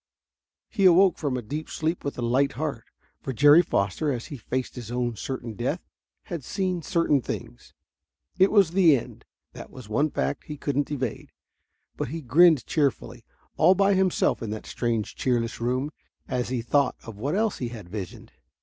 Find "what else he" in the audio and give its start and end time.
17.19-17.67